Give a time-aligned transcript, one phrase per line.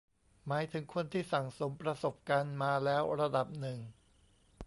[0.47, 3.79] หมายถึงคนที่สั่งสมประสบการณ์มาแล้วระดับหนึ่ง